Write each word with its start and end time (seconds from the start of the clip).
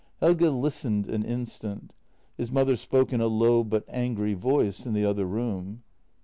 Helge 0.19 0.41
listened 0.41 1.05
an 1.05 1.23
instant— 1.23 1.93
his 2.39 2.51
mother 2.51 2.75
spoke 2.75 3.13
in 3.13 3.21
a 3.21 3.27
low 3.27 3.63
but 3.63 3.85
angry 3.87 4.33
voice 4.33 4.87
in 4.87 4.93
the 4.93 5.05
other 5.05 5.27
room. 5.27 5.83